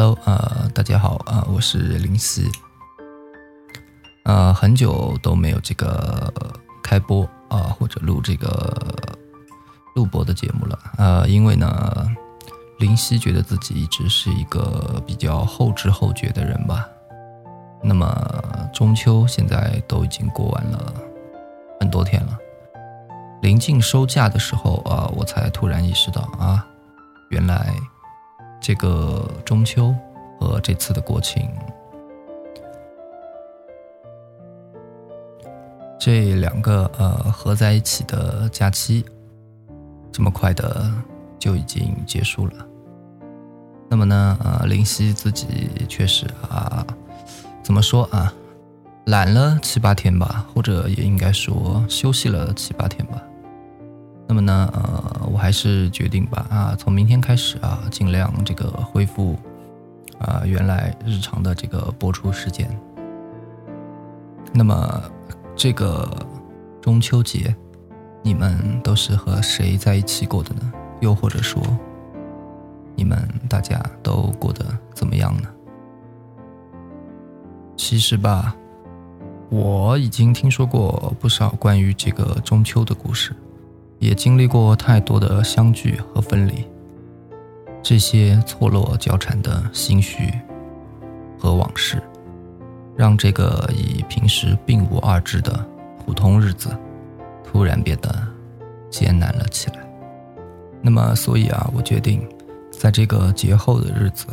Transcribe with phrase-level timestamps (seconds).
[0.00, 2.50] Hello，呃，大家好，呃，我是林夕，
[4.24, 6.32] 呃，很久都没有这个
[6.82, 8.74] 开播啊，或者录这个
[9.94, 12.08] 录播的节目了，呃，因为呢，
[12.78, 16.88] 林夕觉得自己一直是一个比较后知后觉的人吧。
[17.82, 18.08] 那么
[18.72, 20.94] 中秋现在都已经过完了
[21.78, 22.38] 很多天了，
[23.42, 26.66] 临近收假的时候啊，我才突然意识到啊，
[27.28, 27.74] 原来。
[28.60, 29.94] 这个中秋
[30.38, 31.50] 和这次的国庆，
[35.98, 39.04] 这两个呃合在一起的假期，
[40.12, 40.92] 这么快的
[41.38, 42.52] 就已经结束了。
[43.88, 46.86] 那么呢，呃，林夕自己确实啊，
[47.62, 48.32] 怎么说啊，
[49.06, 53.20] 懒了七八天吧，或者也应该说休息了七八天吧。
[54.30, 59.36] 那么呢，呃，我还是决定吧，啊，从明天开始啊，尽量这个恢复，
[60.20, 62.70] 啊，原来日常的这个播出时间。
[64.52, 65.02] 那么，
[65.56, 66.08] 这个
[66.80, 67.52] 中秋节，
[68.22, 70.72] 你们都是和谁在一起过的呢？
[71.00, 71.60] 又或者说，
[72.94, 75.48] 你们大家都过得怎么样呢？
[77.76, 78.54] 其实吧，
[79.48, 83.34] 我已经听说过不少关于这个中秋的故事。
[84.00, 86.66] 也经历过太多的相聚和分离，
[87.82, 90.32] 这些错落交缠的心绪
[91.38, 92.02] 和往事，
[92.96, 95.66] 让这个以平时并无二致的
[95.98, 96.70] 普通日子，
[97.44, 98.10] 突然变得
[98.88, 99.86] 艰难了起来。
[100.80, 102.26] 那么，所以啊，我决定，
[102.70, 104.28] 在这个节后的日子，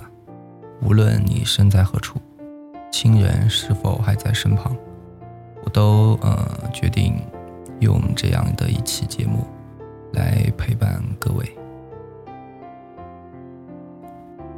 [0.82, 2.18] 无论你身在何处，
[2.90, 4.73] 亲人是否还在身旁，
[5.66, 7.22] 我都呃决定
[7.82, 9.45] 用这样的一期节目。
[10.18, 11.58] 来陪伴各位。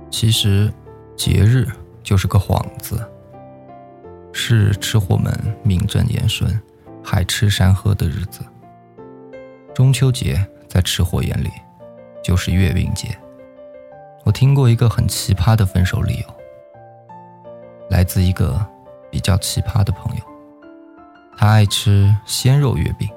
[0.09, 0.71] 其实，
[1.17, 1.67] 节日
[2.01, 2.99] 就是个幌子，
[4.31, 6.57] 是吃货们名正言顺、
[7.03, 8.41] 海吃山喝的日子。
[9.75, 11.49] 中秋节在吃货眼里
[12.23, 13.09] 就是月饼节。
[14.23, 16.25] 我听过一个很奇葩的分手理由，
[17.89, 18.65] 来自一个
[19.11, 20.21] 比较奇葩的朋友，
[21.37, 23.09] 她爱吃鲜肉月饼，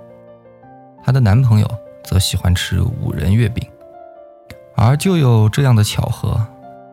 [1.04, 1.81] 她的男朋友。
[2.04, 3.66] 则喜欢吃五仁月饼，
[4.74, 6.40] 而就有这样的巧合，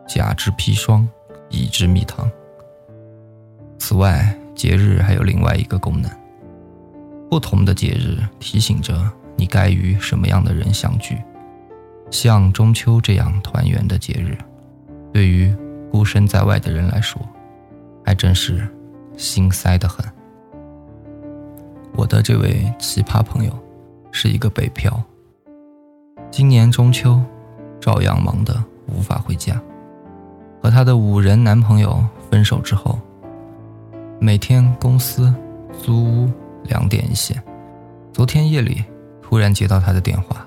[0.08, 1.08] 甲之砒霜，
[1.48, 2.30] 乙之蜜糖。
[3.78, 6.10] 此外，节日还有另外一个功能：
[7.28, 11.18] 不同的节日提醒着你该与什么样的人相聚。
[12.10, 14.36] 像中秋这样团圆的节日，
[15.12, 15.54] 对于
[15.90, 17.20] 孤身在外的人来说，
[18.04, 18.68] 还真是
[19.16, 20.04] 心塞得很。
[21.94, 23.69] 我的这位奇葩朋友。
[24.12, 25.02] 是一个北漂，
[26.30, 27.20] 今年中秋
[27.80, 29.60] 照样忙得无法回家。
[30.62, 32.98] 和她的五人男朋友分手之后，
[34.18, 35.32] 每天公司
[35.82, 36.30] 租屋
[36.64, 37.42] 两点一线。
[38.12, 38.84] 昨天夜里
[39.22, 40.46] 突然接到她的电话，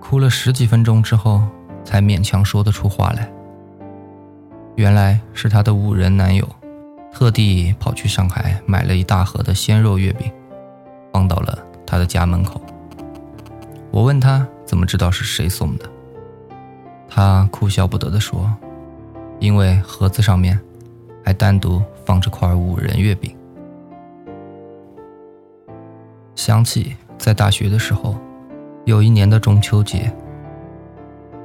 [0.00, 1.42] 哭了十几分钟之后
[1.84, 3.28] 才勉强说得出话来。
[4.76, 6.48] 原来是她的五人男友
[7.10, 10.30] 特地跑去上海买了一大盒的鲜肉月饼，
[11.12, 11.58] 放到了。
[11.90, 12.60] 他的家门口，
[13.90, 15.88] 我问他怎么知道是谁送的，
[17.08, 18.54] 他哭笑不得地说
[19.40, 20.60] ：“因为盒子上面
[21.24, 23.34] 还单独放着块五仁月饼。”
[26.36, 28.16] 想起在大学的时候，
[28.84, 30.12] 有一年的中秋节，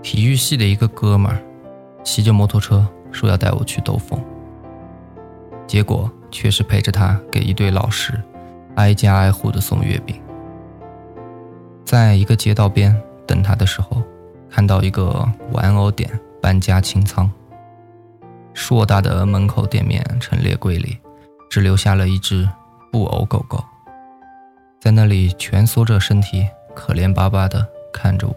[0.01, 1.41] 体育系的一个哥们儿
[2.03, 4.19] 骑着摩托车说要带我去兜风，
[5.65, 8.21] 结果却是陪着他给一对老师
[8.75, 10.21] 挨家挨户的送月饼。
[11.85, 12.95] 在一个街道边
[13.27, 14.01] 等他的时候，
[14.49, 16.09] 看到一个玩偶店
[16.41, 17.29] 搬家清仓，
[18.53, 20.97] 硕大的门口店面陈列柜里，
[21.49, 22.49] 只留下了一只
[22.91, 23.63] 布偶狗狗，
[24.79, 28.35] 在那里蜷缩着身体，可怜巴巴的看着我。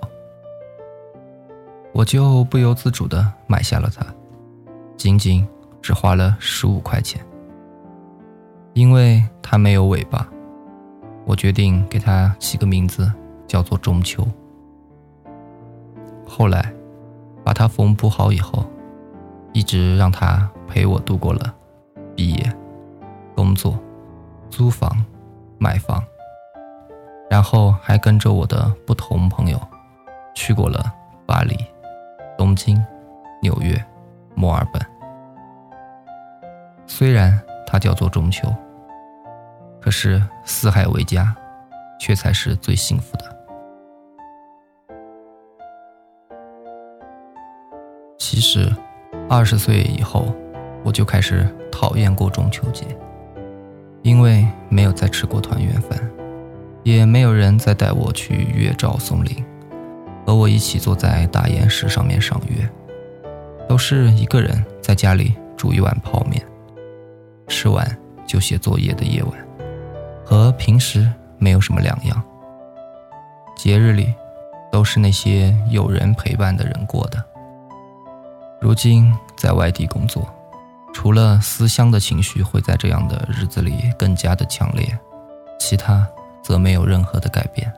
[1.92, 4.04] 我就不由自主地买下了它，
[4.96, 5.46] 仅仅
[5.80, 7.24] 只花了十五块钱，
[8.74, 10.28] 因为它没有尾巴，
[11.24, 13.10] 我决定给它起个名字。
[13.46, 14.26] 叫做中秋。
[16.26, 16.72] 后来，
[17.44, 18.64] 把它缝补好以后，
[19.52, 21.54] 一直让它陪我度过了
[22.14, 22.52] 毕业、
[23.34, 23.78] 工作、
[24.50, 25.04] 租房、
[25.58, 26.02] 买房，
[27.30, 29.60] 然后还跟着我的不同朋友
[30.34, 30.92] 去过了
[31.24, 31.56] 巴黎、
[32.36, 32.84] 东京、
[33.40, 33.82] 纽约、
[34.34, 34.82] 墨尔本。
[36.86, 38.52] 虽然它叫做中秋，
[39.80, 41.34] 可是四海为家，
[42.00, 43.35] 却才是最幸福的。
[48.28, 48.68] 其实，
[49.30, 50.34] 二十岁以后，
[50.82, 52.84] 我就开始讨厌过中秋节，
[54.02, 55.96] 因为没有再吃过团圆饭，
[56.82, 59.44] 也没有人再带我去月照松林，
[60.26, 62.68] 和我一起坐在大岩石上面赏月，
[63.68, 66.44] 都是一个人在家里煮一碗泡面，
[67.46, 67.86] 吃完
[68.26, 69.32] 就写作业的夜晚，
[70.24, 71.08] 和平时
[71.38, 72.20] 没有什么两样。
[73.56, 74.12] 节日里。
[74.72, 77.24] 都是那些有人陪伴的人过的。
[78.66, 80.28] 如今在外地工作，
[80.92, 84.84] 除了思乡的情绪会在这样的日子里更加的强烈，
[85.56, 86.04] 其他
[86.42, 87.72] 则没有任何的改变。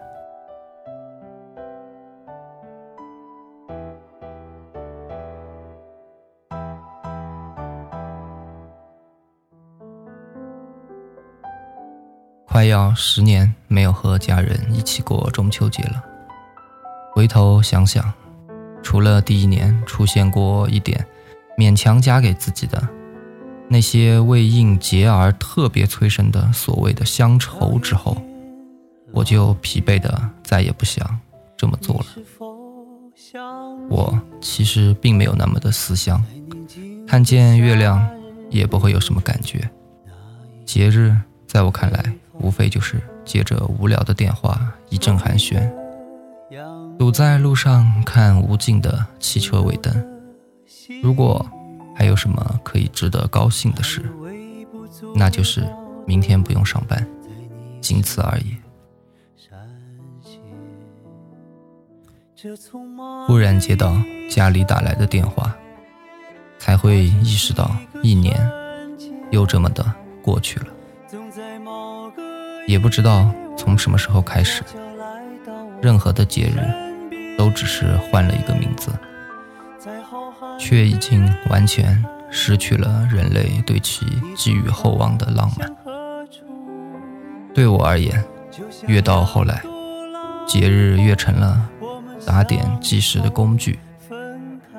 [12.46, 16.02] 快要十年没有和家人一起过中秋节了。
[17.12, 18.11] 回头想想，
[18.88, 21.05] 除了第一年出现过一点
[21.58, 22.88] 勉强加给自己的
[23.69, 28.17] 那些为应节而特别催生的所谓的乡愁之后，
[29.12, 31.06] 我就疲惫的再也不想
[31.55, 32.06] 这么做了。
[33.90, 36.25] 我其实并没有那么的思乡，
[37.06, 38.08] 看见月亮
[38.49, 39.69] 也不会有什么感觉。
[40.64, 41.14] 节日
[41.46, 45.70] 在我看来，无非就是接着无聊的电话一阵寒暄。
[46.99, 49.93] 堵在路上看无尽的汽车尾灯，
[51.03, 51.45] 如果
[51.95, 54.03] 还有什么可以值得高兴的事，
[55.15, 55.67] 那就是
[56.06, 57.06] 明天不用上班，
[57.81, 58.56] 仅此而已。
[63.27, 63.95] 忽然接到
[64.31, 65.55] 家里打来的电话，
[66.59, 68.35] 才会意识到一年
[69.31, 69.85] 又这么的
[70.23, 70.67] 过去了，
[72.67, 74.62] 也不知道从什么时候开始，
[75.81, 76.89] 任何的节日。
[77.39, 78.91] 都只是换了一个名字，
[80.59, 84.05] 却已经完全失去了人类对其
[84.37, 85.73] 寄予厚望的浪漫。
[87.55, 88.25] 对我而言，
[88.89, 89.63] 越到后来，
[90.49, 91.71] 节日越成了
[92.27, 93.79] 打点计时的工具，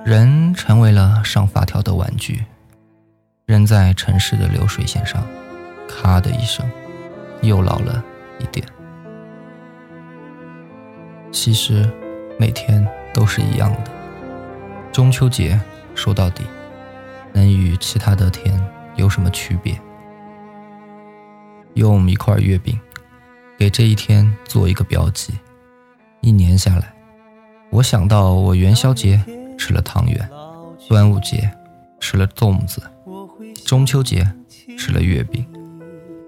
[0.04, 2.44] 人成为了上发条的玩具，
[3.45, 5.25] 扔在城市的流水线上，
[5.88, 6.69] 咔的一声，
[7.42, 8.04] 又老了
[8.40, 8.68] 一点。
[11.39, 11.89] 其实。
[12.38, 13.91] 每天都是一样的。
[14.94, 15.59] 中秋节
[15.94, 16.44] 说到底，
[17.33, 18.57] 能与其他的天
[18.95, 19.77] 有什么区别？
[21.74, 22.80] 用一块月饼
[23.57, 25.33] 给这一天做一个标记，
[26.21, 26.94] 一年下来，
[27.71, 29.21] 我想到我元宵节
[29.57, 30.30] 吃了汤圆，
[30.88, 31.51] 端午节
[32.00, 32.81] 吃了粽子，
[33.65, 34.25] 中秋节
[34.77, 35.45] 吃了月饼，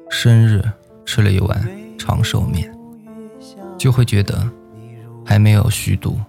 [0.10, 0.62] 生日
[1.06, 2.70] 吃了一碗长寿面，
[3.78, 4.46] 就会觉得。
[5.32, 6.20] 还没有虚度，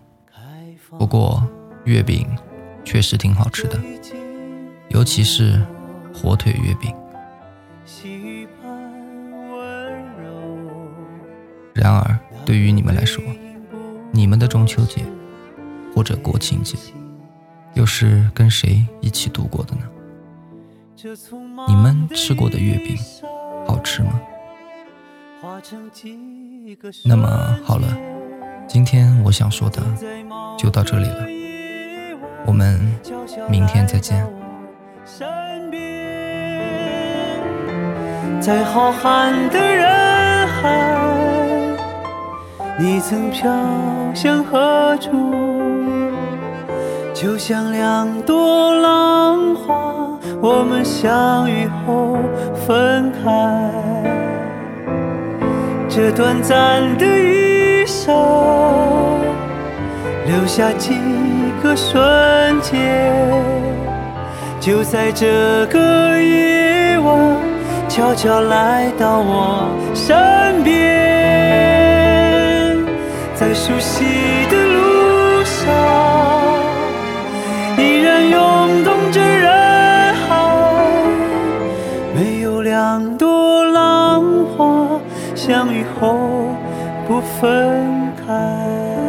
[0.96, 1.42] 不过
[1.86, 2.24] 月饼
[2.84, 3.76] 确实挺好吃的，
[4.90, 5.60] 尤其是
[6.14, 6.94] 火腿月饼。
[11.74, 12.16] 然而，
[12.46, 13.20] 对于你们来说，
[14.12, 15.02] 你们的中秋节
[15.92, 16.78] 或者国庆节，
[17.74, 19.82] 又是跟谁一起度过的呢？
[21.66, 22.96] 你们吃过的月饼
[23.66, 24.20] 好吃吗？
[27.04, 28.11] 那么好了。
[28.72, 29.82] 今天我想说的
[30.56, 31.26] 就到这里了，
[32.46, 32.80] 我们
[33.46, 34.26] 明天再见。
[38.40, 40.96] 在浩瀚的人海，
[42.78, 43.52] 你曾飘
[44.14, 45.10] 向何处？
[47.12, 52.16] 就像两朵浪花，我们相遇后
[52.66, 53.70] 分开。
[55.90, 57.51] 这短暂的一
[57.92, 58.10] 一生。
[60.24, 60.94] 留下几
[61.62, 63.12] 个瞬间，
[64.58, 67.36] 就在这个夜晚，
[67.90, 70.16] 悄悄来到我身
[70.64, 70.72] 边，
[73.34, 74.06] 在熟悉
[74.48, 75.70] 的路上，
[77.76, 80.26] 依然涌动着人海，
[82.14, 84.24] 没有两朵浪
[84.56, 84.98] 花
[85.34, 86.16] 相遇后
[87.12, 89.01] 不分开。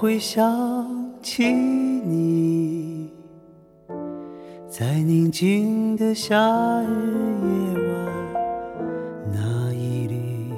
[0.00, 3.10] 会想起你。
[4.68, 6.38] 在宁静的夏
[6.82, 6.86] 日
[7.42, 8.06] 夜晚，
[9.34, 10.52] 那一缕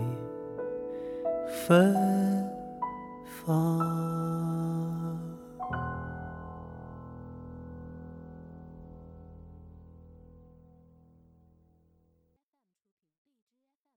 [1.49, 1.97] 芬
[3.25, 3.90] 芳。